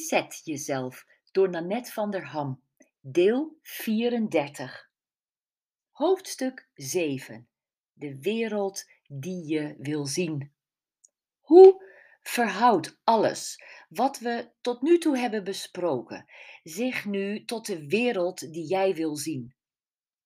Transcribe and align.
Reset 0.00 0.40
jezelf 0.44 1.04
door 1.30 1.50
Nanette 1.50 1.92
van 1.92 2.10
der 2.10 2.24
Ham. 2.24 2.62
Deel 3.00 3.58
34. 3.62 4.90
Hoofdstuk 5.90 6.68
7. 6.74 7.48
De 7.92 8.18
wereld 8.20 8.84
die 9.06 9.46
je 9.46 9.74
wil 9.78 10.06
zien. 10.06 10.52
Hoe 11.40 11.84
verhoudt 12.20 13.00
alles 13.04 13.62
wat 13.88 14.18
we 14.18 14.50
tot 14.60 14.82
nu 14.82 14.98
toe 14.98 15.18
hebben 15.18 15.44
besproken 15.44 16.26
zich 16.62 17.04
nu 17.04 17.44
tot 17.44 17.66
de 17.66 17.86
wereld 17.86 18.52
die 18.52 18.66
jij 18.66 18.94
wil 18.94 19.16
zien? 19.16 19.54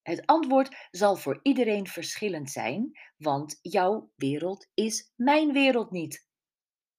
Het 0.03 0.27
antwoord 0.27 0.89
zal 0.91 1.17
voor 1.17 1.41
iedereen 1.43 1.87
verschillend 1.87 2.51
zijn, 2.51 2.99
want 3.17 3.59
jouw 3.63 4.11
wereld 4.17 4.69
is 4.75 5.13
mijn 5.17 5.53
wereld 5.53 5.91
niet. 5.91 6.27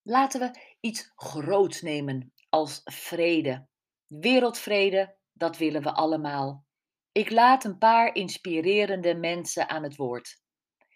Laten 0.02 0.40
we 0.40 0.76
iets 0.80 1.12
groots 1.16 1.82
nemen 1.82 2.34
als 2.55 2.82
vrede. 2.84 3.68
Wereldvrede, 4.08 5.16
dat 5.34 5.58
willen 5.58 5.82
we 5.82 5.91
allemaal. 5.91 6.66
Ik 7.12 7.30
laat 7.30 7.63
een 7.63 7.77
paar 7.77 8.16
inspirerende 8.16 9.16
mensen 9.16 9.70
aan 9.70 9.84
het 9.84 9.96
woord. 9.96 10.41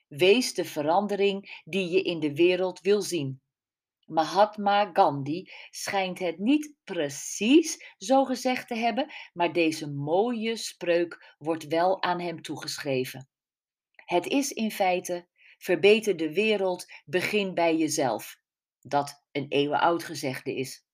Wees 0.08 0.54
de 0.54 0.66
verandering 0.66 1.62
die 1.64 1.90
je 1.90 2.02
in 2.02 2.20
de 2.20 2.36
wereld 2.36 2.80
wil 2.80 3.02
zien. 3.02 3.42
Mahatma 4.06 4.90
Gandhi 4.94 5.52
schijnt 5.70 6.20
het 6.20 6.38
niet 6.38 6.74
precies 6.84 7.96
zo 7.98 8.26
gezegd 8.26 8.68
te 8.68 8.76
hebben, 8.76 9.12
maar 9.34 9.54
deze 9.54 9.92
mooie 9.92 10.56
spreuk 10.56 11.36
wordt 11.38 11.68
wel 11.68 12.04
aan 12.04 12.20
hem 12.20 12.42
toegeschreven. 12.42 13.30
Het 14.06 14.28
is 14.28 14.52
in 14.52 14.72
feite: 14.72 15.28
verbeter 15.58 16.18
de 16.18 16.34
wereld, 16.34 16.86
begin 17.06 17.54
bij 17.54 17.78
jezelf. 17.78 18.36
Dat 18.80 19.24
een 19.32 19.46
eeuwenoud 19.50 20.04
gezegde 20.04 20.56
is. 20.56 20.88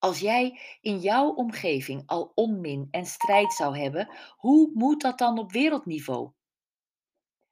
Als 0.00 0.18
jij 0.18 0.60
in 0.80 0.98
jouw 0.98 1.28
omgeving 1.28 2.02
al 2.06 2.32
onmin 2.34 2.88
en 2.90 3.06
strijd 3.06 3.52
zou 3.52 3.78
hebben, 3.78 4.08
hoe 4.36 4.70
moet 4.74 5.00
dat 5.00 5.18
dan 5.18 5.38
op 5.38 5.52
wereldniveau? 5.52 6.32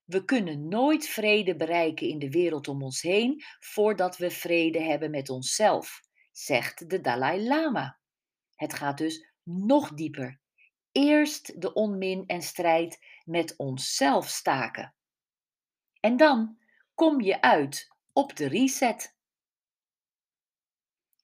We 0.05 0.24
kunnen 0.24 0.68
nooit 0.68 1.06
vrede 1.06 1.56
bereiken 1.56 2.08
in 2.08 2.18
de 2.18 2.30
wereld 2.30 2.68
om 2.68 2.82
ons 2.82 3.02
heen 3.02 3.44
voordat 3.58 4.16
we 4.16 4.30
vrede 4.30 4.80
hebben 4.80 5.10
met 5.10 5.28
onszelf, 5.28 6.02
zegt 6.32 6.90
de 6.90 7.00
Dalai 7.00 7.48
Lama. 7.48 7.98
Het 8.55 8.74
gaat 8.74 8.98
dus 8.98 9.33
nog 9.42 9.94
dieper. 9.94 10.40
Eerst 10.92 11.60
de 11.60 11.72
onmin 11.72 12.27
en 12.27 12.42
strijd 12.42 12.98
met 13.24 13.56
onszelf 13.56 14.28
staken. 14.28 14.94
En 16.00 16.16
dan 16.16 16.58
kom 16.94 17.20
je 17.20 17.40
uit 17.40 17.94
op 18.12 18.36
de 18.36 18.46
reset. 18.46 19.16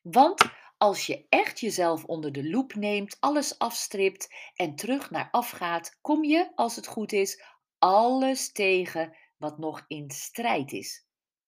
Want 0.03 0.53
als 0.77 1.07
je 1.07 1.27
echt 1.29 1.61
jezelf 1.61 2.05
onder 2.05 2.33
de 2.33 2.49
loep 2.51 2.75
neemt, 2.75 3.17
alles 3.21 3.59
afstript 3.59 4.35
en 4.55 4.75
terug 4.75 5.11
naar 5.11 5.29
af 5.31 5.51
gaat, 5.51 5.99
kom 6.01 6.25
je, 6.25 6.53
als 6.55 6.77
het 6.77 6.87
goed 6.87 7.13
is, 7.13 7.43
alles 7.79 8.53
tegen 8.53 9.17
wat 9.37 9.59
nog 9.59 9.85
in 9.87 10.11
strijd 10.11 10.73
is. 10.73 11.07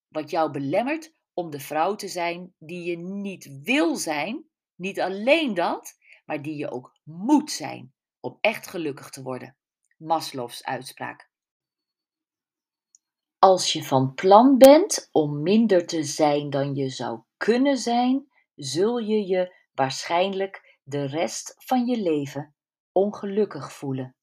Wat 0.08 0.30
jou 0.30 0.50
belemmert 0.50 1.14
om 1.34 1.50
de 1.50 1.60
vrouw 1.60 1.94
te 1.94 2.08
zijn 2.08 2.54
die 2.58 2.82
je 2.82 2.98
niet 2.98 3.60
wil 3.62 3.96
zijn, 3.96 4.44
niet 4.74 5.00
alleen 5.00 5.54
dat, 5.54 5.96
maar 6.24 6.42
die 6.42 6.56
je 6.56 6.70
ook 6.70 6.98
moet 7.02 7.50
zijn 7.50 7.94
om 8.20 8.38
echt 8.40 8.66
gelukkig 8.66 9.10
te 9.10 9.22
worden. 9.22 9.56
Maslow's 9.96 10.64
uitspraak. 10.64 11.30
Als 13.38 13.72
je 13.72 13.84
van 13.84 14.14
plan 14.14 14.58
bent 14.58 15.08
om 15.12 15.42
minder 15.42 15.86
te 15.86 16.02
zijn 16.02 16.50
dan 16.50 16.74
je 16.74 16.88
zou 16.88 17.20
kunnen 17.36 17.76
zijn, 17.76 18.28
zul 18.56 18.98
je 18.98 19.26
je 19.26 19.54
waarschijnlijk 19.72 20.78
de 20.82 21.06
rest 21.06 21.54
van 21.58 21.86
je 21.86 21.96
leven 21.96 22.54
ongelukkig 22.92 23.72
voelen. 23.72 24.16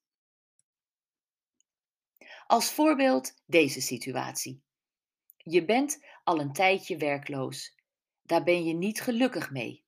Als 2.48 2.72
voorbeeld 2.72 3.34
deze 3.46 3.82
situatie. 3.82 4.62
Je 5.38 5.66
bent 5.66 6.06
al 6.24 6.40
een 6.40 6.54
tijdje 6.54 6.98
werkloos. 6.98 7.78
Daar 8.22 8.44
ben 8.44 8.64
je 8.64 8.74
niet 8.74 9.02
gelukkig 9.02 9.52
mee. 9.52 9.86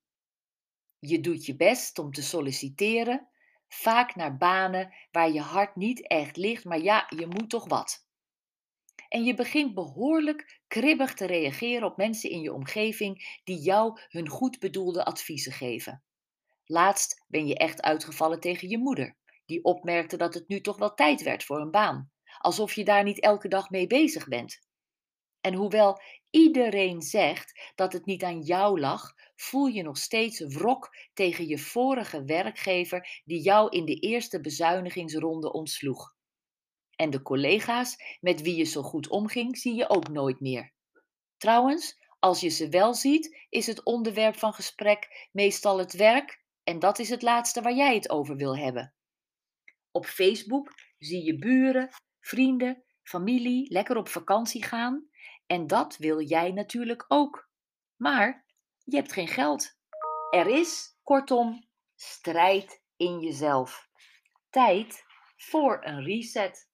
Je 1.00 1.20
doet 1.20 1.46
je 1.46 1.56
best 1.56 2.00
om 2.00 2.12
te 2.12 2.22
solliciteren, 2.22 3.30
vaak 3.68 4.16
naar 4.16 4.38
banen 4.38 4.94
waar 5.12 5.32
je 5.32 5.42
hart 5.42 5.76
niet 5.76 6.08
echt 6.08 6.38
ligt, 6.38 6.64
maar 6.64 6.80
ja, 6.80 7.06
je 7.16 7.28
moet 7.28 7.50
toch 7.50 7.68
wat 7.68 8.05
en 9.16 9.24
je 9.24 9.34
begint 9.34 9.74
behoorlijk 9.74 10.62
kribbig 10.68 11.14
te 11.14 11.26
reageren 11.26 11.88
op 11.88 11.98
mensen 11.98 12.30
in 12.30 12.42
je 12.42 12.54
omgeving 12.54 13.40
die 13.44 13.60
jou 13.60 14.00
hun 14.10 14.30
goed 14.30 14.60
bedoelde 14.60 15.06
adviezen 15.06 15.52
geven. 15.52 16.04
Laatst 16.66 17.24
ben 17.28 17.48
je 17.48 17.58
echt 17.58 17.82
uitgevallen 17.82 18.40
tegen 18.40 18.70
je 18.70 18.78
moeder, 18.78 19.18
die 19.46 19.64
opmerkte 19.64 20.18
dat 20.18 20.34
het 20.34 20.48
nu 20.48 20.62
toch 20.62 20.78
wel 20.78 20.94
tijd 20.94 21.24
werd 21.24 21.44
voor 21.44 21.60
een 21.60 21.72
baan, 21.72 22.12
alsof 22.38 22.74
je 22.74 22.84
daar 22.84 23.04
niet 23.04 23.20
elke 23.20 23.48
dag 23.48 23.70
mee 23.70 23.88
bezig 23.88 24.28
bent. 24.28 24.68
En 25.42 25.54
hoewel 25.54 26.02
iedereen 26.30 27.02
zegt 27.02 27.72
dat 27.76 27.94
het 27.94 28.06
niet 28.06 28.24
aan 28.24 28.42
jou 28.42 28.80
lag, 28.80 29.14
voel 29.36 29.66
je 29.66 29.84
nog 29.84 29.98
steeds 29.98 30.40
wrok 30.40 30.96
tegen 31.14 31.48
je 31.48 31.58
vorige 31.58 32.24
werkgever 32.24 33.22
die 33.26 33.42
jou 33.42 33.70
in 33.70 33.86
de 33.86 33.96
eerste 33.96 34.42
bezuinigingsronde 34.42 35.52
ontsloeg. 35.54 36.15
En 36.96 37.10
de 37.10 37.22
collega's 37.22 38.18
met 38.20 38.42
wie 38.42 38.56
je 38.56 38.64
zo 38.64 38.82
goed 38.82 39.08
omging, 39.08 39.58
zie 39.58 39.76
je 39.76 39.90
ook 39.90 40.10
nooit 40.10 40.40
meer. 40.40 40.74
Trouwens, 41.38 41.98
als 42.20 42.40
je 42.40 42.50
ze 42.50 42.70
wel 42.70 42.94
ziet, 42.94 43.46
is 43.50 43.68
het 43.68 43.84
onderwerp 43.84 44.36
van 44.36 44.54
gesprek 44.54 45.30
meestal 45.32 45.78
het 45.78 45.94
werk 45.94 46.44
en 46.64 46.80
dat 46.80 47.00
is 47.00 47.10
het 47.10 47.22
laatste 47.22 47.62
waar 47.62 47.76
jij 47.76 47.96
het 47.96 48.10
over 48.10 48.36
wil 48.36 48.58
hebben. 48.58 48.94
Op 49.92 50.06
Facebook 50.06 50.74
zie 50.98 51.24
je 51.24 51.38
buren, 51.38 51.90
vrienden, 52.20 52.84
familie 53.04 53.72
lekker 53.72 53.98
op 53.98 54.08
vakantie 54.08 54.64
gaan 54.64 55.10
en 55.46 55.68
dat 55.68 55.98
wil 55.98 56.22
jij 56.22 56.52
natuurlijk 56.52 57.06
ook. 57.08 57.50
Maar 57.96 58.46
je 58.84 58.96
hebt 58.96 59.14
geen 59.14 59.28
geld. 59.28 59.78
Er 60.30 60.48
is, 60.48 60.98
kortom, 61.04 61.68
strijd 61.96 62.82
in 62.96 63.20
jezelf. 63.20 63.90
Tijd 64.50 65.04
voor 65.36 65.86
een 65.86 66.04
reset. 66.04 66.70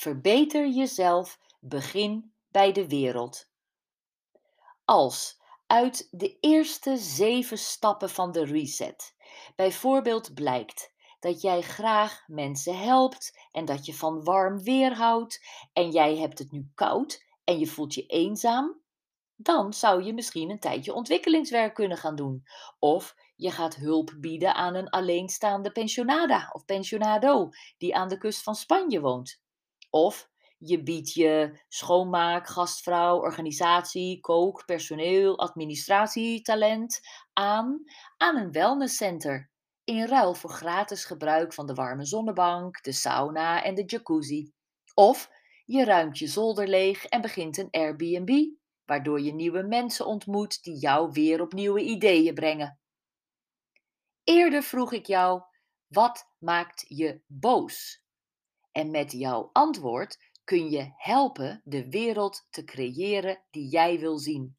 Verbeter 0.00 0.68
jezelf, 0.68 1.38
begin 1.58 2.32
bij 2.50 2.72
de 2.72 2.88
wereld. 2.88 3.48
Als 4.84 5.40
uit 5.66 6.08
de 6.10 6.38
eerste 6.40 6.96
zeven 6.96 7.58
stappen 7.58 8.10
van 8.10 8.32
de 8.32 8.44
reset 8.44 9.14
bijvoorbeeld 9.56 10.34
blijkt 10.34 10.92
dat 11.18 11.40
jij 11.40 11.60
graag 11.60 12.24
mensen 12.26 12.78
helpt 12.78 13.38
en 13.52 13.64
dat 13.64 13.86
je 13.86 13.94
van 13.94 14.24
warm 14.24 14.62
weer 14.62 14.94
houdt 14.94 15.46
en 15.72 15.90
jij 15.90 16.16
hebt 16.16 16.38
het 16.38 16.50
nu 16.50 16.70
koud 16.74 17.24
en 17.44 17.58
je 17.58 17.66
voelt 17.66 17.94
je 17.94 18.06
eenzaam, 18.06 18.80
dan 19.36 19.72
zou 19.72 20.02
je 20.02 20.14
misschien 20.14 20.50
een 20.50 20.60
tijdje 20.60 20.94
ontwikkelingswerk 20.94 21.74
kunnen 21.74 21.98
gaan 21.98 22.16
doen. 22.16 22.44
Of 22.78 23.14
je 23.36 23.50
gaat 23.50 23.74
hulp 23.74 24.14
bieden 24.16 24.54
aan 24.54 24.74
een 24.74 24.90
alleenstaande 24.90 25.72
pensionada 25.72 26.50
of 26.52 26.64
pensionado 26.64 27.48
die 27.78 27.96
aan 27.96 28.08
de 28.08 28.18
kust 28.18 28.42
van 28.42 28.54
Spanje 28.54 29.00
woont. 29.00 29.48
Of 29.90 30.30
je 30.58 30.82
biedt 30.82 31.12
je 31.12 31.60
schoonmaak, 31.68 32.46
gastvrouw, 32.46 33.18
organisatie, 33.18 34.20
kook, 34.20 34.64
personeel, 34.64 35.38
administratietalent 35.38 37.00
aan 37.32 37.84
aan 38.16 38.36
een 38.36 38.52
wellnesscenter. 38.52 39.50
In 39.84 40.06
ruil 40.06 40.34
voor 40.34 40.50
gratis 40.50 41.04
gebruik 41.04 41.54
van 41.54 41.66
de 41.66 41.74
warme 41.74 42.04
zonnebank, 42.04 42.82
de 42.82 42.92
sauna 42.92 43.62
en 43.62 43.74
de 43.74 43.84
jacuzzi. 43.84 44.52
Of 44.94 45.30
je 45.64 45.84
ruimt 45.84 46.18
je 46.18 46.26
zolder 46.26 46.68
leeg 46.68 47.04
en 47.04 47.20
begint 47.20 47.58
een 47.58 47.70
Airbnb, 47.70 48.46
waardoor 48.84 49.20
je 49.20 49.34
nieuwe 49.34 49.62
mensen 49.62 50.06
ontmoet 50.06 50.62
die 50.62 50.78
jou 50.78 51.10
weer 51.12 51.40
op 51.40 51.52
nieuwe 51.52 51.80
ideeën 51.80 52.34
brengen. 52.34 52.78
Eerder 54.24 54.62
vroeg 54.62 54.92
ik 54.92 55.06
jou: 55.06 55.42
wat 55.86 56.30
maakt 56.38 56.84
je 56.88 57.20
boos? 57.26 58.04
En 58.72 58.90
met 58.90 59.12
jouw 59.12 59.50
antwoord 59.52 60.18
kun 60.44 60.70
je 60.70 60.92
helpen 60.96 61.60
de 61.64 61.88
wereld 61.88 62.46
te 62.50 62.64
creëren 62.64 63.42
die 63.50 63.68
jij 63.68 63.98
wil 63.98 64.18
zien. 64.18 64.58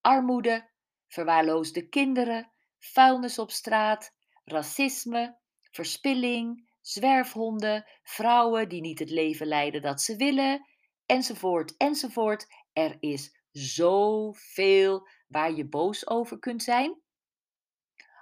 Armoede, 0.00 0.70
verwaarloosde 1.06 1.88
kinderen, 1.88 2.52
vuilnis 2.78 3.38
op 3.38 3.50
straat, 3.50 4.14
racisme, 4.44 5.38
verspilling, 5.70 6.70
zwerfhonden, 6.80 7.84
vrouwen 8.02 8.68
die 8.68 8.80
niet 8.80 8.98
het 8.98 9.10
leven 9.10 9.46
leiden 9.46 9.82
dat 9.82 10.00
ze 10.00 10.16
willen, 10.16 10.66
enzovoort, 11.06 11.76
enzovoort. 11.76 12.46
Er 12.72 12.96
is 13.00 13.36
zoveel 13.50 15.08
waar 15.26 15.52
je 15.52 15.68
boos 15.68 16.08
over 16.08 16.38
kunt 16.38 16.62
zijn. 16.62 17.00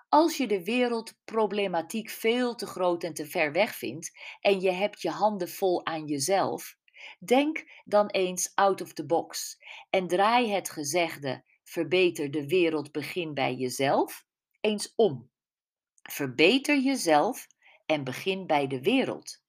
Als 0.09 0.37
je 0.37 0.47
de 0.47 0.65
wereldproblematiek 0.65 2.11
veel 2.11 2.55
te 2.55 2.67
groot 2.67 3.05
en 3.05 3.15
te 3.15 3.27
ver 3.27 3.53
weg 3.53 3.75
vindt 3.75 4.19
en 4.41 4.61
je 4.61 4.71
hebt 4.71 5.03
je 5.03 5.11
handen 5.11 5.49
vol 5.49 5.87
aan 5.87 6.07
jezelf, 6.07 6.77
denk 7.19 7.65
dan 7.85 8.07
eens 8.07 8.53
out 8.55 8.81
of 8.81 8.93
the 8.93 9.07
box 9.07 9.59
en 9.91 10.07
draai 10.07 10.51
het 10.51 10.71
gezegde 10.71 11.45
verbeter 11.65 12.31
de 12.31 12.47
wereld, 12.47 12.93
begin 12.93 13.35
bij 13.35 13.55
jezelf, 13.55 14.25
eens 14.61 14.93
om. 14.95 15.31
Verbeter 16.03 16.79
jezelf 16.79 17.47
en 17.87 18.05
begin 18.05 18.47
bij 18.47 18.67
de 18.67 18.83
wereld. 18.83 19.43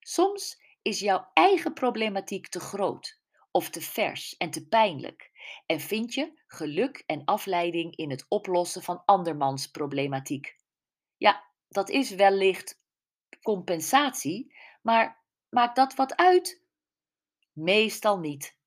Soms 0.00 0.62
is 0.82 0.98
jouw 0.98 1.30
eigen 1.32 1.72
problematiek 1.72 2.48
te 2.48 2.60
groot 2.60 3.20
of 3.50 3.70
te 3.70 3.80
vers 3.80 4.36
en 4.36 4.50
te 4.50 4.66
pijnlijk 4.66 5.29
en 5.66 5.80
vind 5.80 6.14
je 6.14 6.42
geluk 6.46 7.02
en 7.06 7.24
afleiding 7.24 7.96
in 7.96 8.10
het 8.10 8.26
oplossen 8.28 8.82
van 8.82 9.02
andermans 9.04 9.70
problematiek. 9.70 10.56
Ja, 11.16 11.44
dat 11.68 11.88
is 11.88 12.10
wellicht 12.10 12.82
compensatie, 13.42 14.54
maar 14.82 15.24
maakt 15.48 15.76
dat 15.76 15.94
wat 15.94 16.16
uit? 16.16 16.62
Meestal 17.52 18.18
niet. 18.18 18.58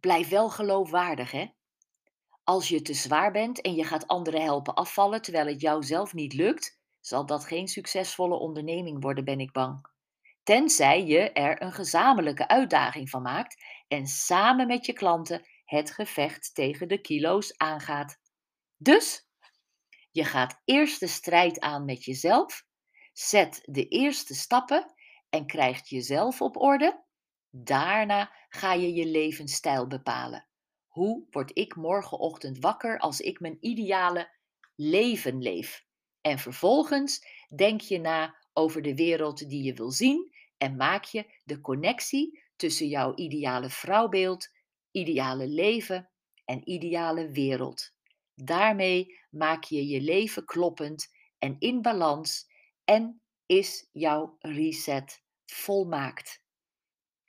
Blijf 0.00 0.28
wel 0.28 0.50
geloofwaardig, 0.50 1.30
hè? 1.30 1.46
Als 2.44 2.68
je 2.68 2.82
te 2.82 2.94
zwaar 2.94 3.32
bent 3.32 3.60
en 3.60 3.74
je 3.74 3.84
gaat 3.84 4.06
anderen 4.06 4.42
helpen 4.42 4.74
afvallen 4.74 5.22
terwijl 5.22 5.46
het 5.46 5.60
jou 5.60 5.82
zelf 5.82 6.14
niet 6.14 6.32
lukt, 6.32 6.80
zal 7.00 7.26
dat 7.26 7.44
geen 7.44 7.68
succesvolle 7.68 8.38
onderneming 8.38 9.02
worden, 9.02 9.24
ben 9.24 9.40
ik 9.40 9.52
bang. 9.52 9.86
Tenzij 10.42 11.04
je 11.04 11.32
er 11.32 11.62
een 11.62 11.72
gezamenlijke 11.72 12.48
uitdaging 12.48 13.10
van 13.10 13.22
maakt 13.22 13.64
en 13.88 14.06
samen 14.06 14.66
met 14.66 14.86
je 14.86 14.92
klanten 14.92 15.46
het 15.64 15.90
gevecht 15.90 16.54
tegen 16.54 16.88
de 16.88 17.00
kilo's 17.00 17.56
aangaat. 17.56 18.20
Dus, 18.76 19.28
je 20.10 20.24
gaat 20.24 20.60
eerst 20.64 21.00
de 21.00 21.06
strijd 21.06 21.60
aan 21.60 21.84
met 21.84 22.04
jezelf, 22.04 22.64
zet 23.12 23.60
de 23.64 23.88
eerste 23.88 24.34
stappen 24.34 24.94
en 25.28 25.46
krijgt 25.46 25.88
jezelf 25.88 26.42
op 26.42 26.56
orde. 26.56 27.04
Daarna 27.50 28.32
ga 28.48 28.72
je 28.72 28.92
je 28.92 29.06
levensstijl 29.06 29.86
bepalen. 29.86 30.46
Hoe 30.86 31.26
word 31.30 31.50
ik 31.56 31.76
morgenochtend 31.76 32.58
wakker 32.58 32.98
als 32.98 33.20
ik 33.20 33.40
mijn 33.40 33.56
ideale 33.60 34.36
leven 34.74 35.42
leef? 35.42 35.86
En 36.20 36.38
vervolgens 36.38 37.26
denk 37.56 37.80
je 37.80 37.98
na 37.98 38.36
over 38.52 38.82
de 38.82 38.94
wereld 38.94 39.48
die 39.48 39.62
je 39.62 39.74
wil 39.74 39.90
zien 39.90 40.32
en 40.56 40.76
maak 40.76 41.04
je 41.04 41.40
de 41.44 41.60
connectie 41.60 42.42
tussen 42.58 42.88
jouw 42.88 43.14
ideale 43.14 43.70
vrouwbeeld, 43.70 44.48
ideale 44.90 45.48
leven 45.48 46.10
en 46.44 46.68
ideale 46.70 47.30
wereld. 47.30 47.92
Daarmee 48.34 49.18
maak 49.30 49.64
je 49.64 49.86
je 49.86 50.00
leven 50.00 50.44
kloppend 50.44 51.08
en 51.38 51.56
in 51.58 51.82
balans 51.82 52.50
en 52.84 53.20
is 53.46 53.88
jouw 53.92 54.36
reset 54.40 55.22
volmaakt. 55.46 56.42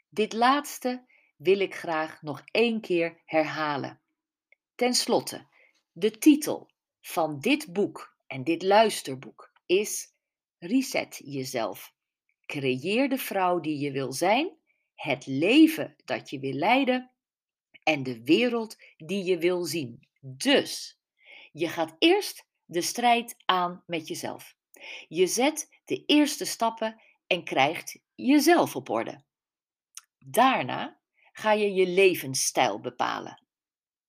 Dit 0.09 0.33
laatste 0.33 1.05
wil 1.37 1.59
ik 1.59 1.75
graag 1.75 2.21
nog 2.21 2.41
één 2.51 2.81
keer 2.81 3.21
herhalen. 3.25 4.01
Ten 4.75 4.93
slotte, 4.93 5.47
de 5.91 6.11
titel 6.11 6.69
van 7.01 7.39
dit 7.39 7.73
boek 7.73 8.17
en 8.27 8.43
dit 8.43 8.63
luisterboek 8.63 9.51
is 9.65 10.13
Reset 10.59 11.21
jezelf. 11.23 11.93
Creëer 12.45 13.09
de 13.09 13.17
vrouw 13.17 13.59
die 13.59 13.79
je 13.79 13.91
wil 13.91 14.13
zijn, 14.13 14.58
het 15.01 15.25
leven 15.25 15.95
dat 16.05 16.29
je 16.29 16.39
wil 16.39 16.53
leiden 16.53 17.11
en 17.83 18.03
de 18.03 18.23
wereld 18.23 18.75
die 18.97 19.23
je 19.23 19.37
wil 19.37 19.63
zien. 19.63 20.07
Dus, 20.21 20.99
je 21.51 21.67
gaat 21.67 21.95
eerst 21.99 22.47
de 22.65 22.81
strijd 22.81 23.35
aan 23.45 23.83
met 23.85 24.07
jezelf. 24.07 24.55
Je 25.07 25.27
zet 25.27 25.81
de 25.85 26.05
eerste 26.05 26.45
stappen 26.45 27.01
en 27.27 27.43
krijgt 27.43 27.99
jezelf 28.15 28.75
op 28.75 28.89
orde. 28.89 29.23
Daarna 30.17 30.99
ga 31.31 31.51
je 31.51 31.73
je 31.73 31.87
levensstijl 31.87 32.79
bepalen. 32.79 33.43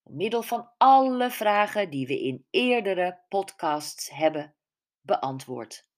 Middel 0.03 0.43
van 0.43 0.71
alle 0.77 1.31
vragen 1.31 1.91
die 1.91 2.07
we 2.07 2.21
in 2.21 2.47
eerdere 2.51 3.25
podcasts 3.29 4.11
hebben 4.11 4.55
beantwoord. 5.01 5.89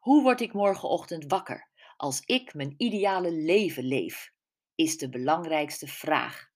Hoe 0.00 0.22
word 0.22 0.40
ik 0.40 0.52
morgenochtend 0.52 1.24
wakker 1.26 1.68
als 1.96 2.20
ik 2.20 2.54
mijn 2.54 2.74
ideale 2.76 3.32
leven 3.32 3.84
leef? 3.84 4.33
Is 4.74 4.98
de 4.98 5.08
belangrijkste 5.08 5.86
vraag. 5.86 6.52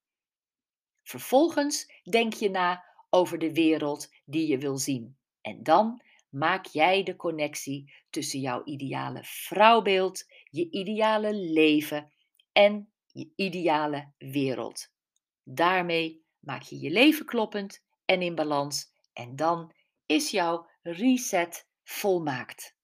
Vervolgens 1.02 2.02
denk 2.10 2.32
je 2.32 2.50
na 2.50 2.84
over 3.10 3.38
de 3.38 3.52
wereld 3.52 4.08
die 4.24 4.46
je 4.46 4.58
wil 4.58 4.78
zien. 4.78 5.16
En 5.40 5.62
dan 5.62 6.02
maak 6.28 6.66
jij 6.66 7.02
de 7.02 7.16
connectie 7.16 7.92
tussen 8.10 8.40
jouw 8.40 8.64
ideale 8.64 9.20
vrouwbeeld, 9.22 10.24
je 10.50 10.70
ideale 10.70 11.34
leven 11.34 12.12
en 12.52 12.92
je 13.06 13.32
ideale 13.36 14.12
wereld. 14.18 14.88
Daarmee 15.42 16.24
maak 16.38 16.62
je 16.62 16.80
je 16.80 16.90
leven 16.90 17.26
kloppend 17.26 17.84
en 18.04 18.22
in 18.22 18.34
balans 18.34 18.92
en 19.12 19.36
dan 19.36 19.72
is 20.06 20.30
jouw 20.30 20.68
reset 20.82 21.66
volmaakt. 21.82 22.76